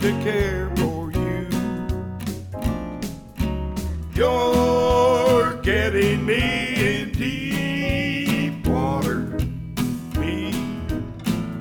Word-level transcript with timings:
to 0.00 0.10
care 0.22 0.70
for 0.76 1.10
you. 1.12 1.48
You're 4.14 5.54
getting 5.62 6.24
me 6.24 7.00
in 7.00 7.12
deep 7.12 8.66
water. 8.66 9.22
Be 10.18 10.52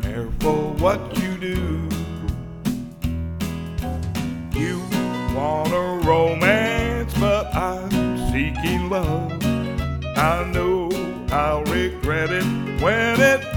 careful 0.01 0.73
what 0.79 0.99
you 1.21 1.37
do. 1.37 1.89
You 4.57 4.79
want 5.35 5.73
a 5.73 6.01
romance, 6.07 7.13
but 7.19 7.53
I'm 7.55 7.91
seeking 8.31 8.89
love. 8.89 9.31
I 10.17 10.49
know 10.53 10.89
I'll 11.31 11.63
regret 11.65 12.29
it 12.31 12.45
when 12.81 13.19
it 13.19 13.52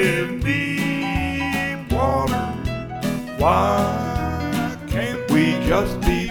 in 0.00 0.40
deep 0.40 1.92
water. 1.92 2.46
Why 3.36 4.76
can't 4.88 5.30
we 5.30 5.52
just 5.66 6.00
be 6.00 6.29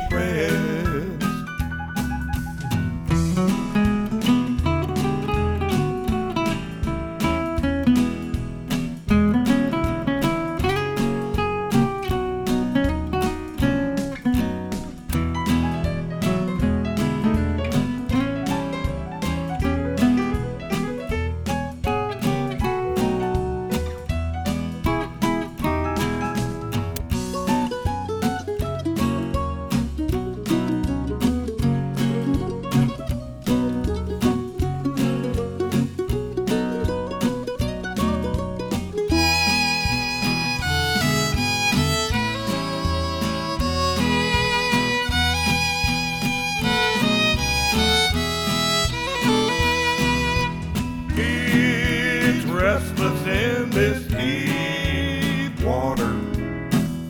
restless 52.59 53.21
in 53.25 53.69
this 53.69 54.03
deep 54.07 55.63
water. 55.63 56.13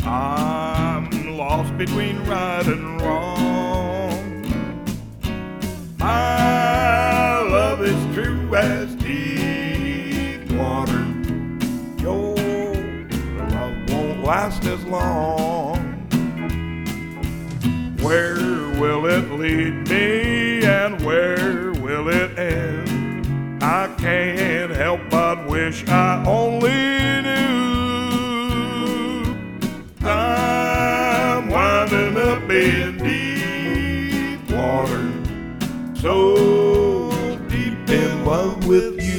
I'm 0.08 1.10
lost 1.38 1.76
between 1.76 2.24
right 2.26 2.68
and 2.68 3.02
wrong. 3.02 4.46
My 5.98 7.42
love 7.42 7.82
is 7.82 8.16
true 8.16 8.56
as 8.56 8.94
deep 8.98 10.52
water. 10.52 11.04
Your 11.98 12.36
love 13.50 13.90
won't 13.90 14.24
last 14.24 14.66
as 14.66 14.84
long. 14.86 15.80
Where 18.02 18.36
will 18.80 19.08
it 19.08 19.32
lead 19.32 19.90
me 19.90 20.64
and 20.64 21.02
where? 21.04 21.79
I 23.82 23.88
can't 23.96 24.72
help 24.72 25.00
but 25.10 25.48
wish 25.48 25.88
I 25.88 26.22
only 26.28 26.70
knew. 27.22 27.64
I'm 30.06 31.48
winding 31.48 32.18
up 32.18 32.50
in 32.50 32.98
deep 32.98 34.52
water, 34.52 35.14
so 35.96 37.10
deep 37.48 37.90
in 37.90 38.26
love 38.26 38.68
with 38.68 39.02
you. 39.02 39.19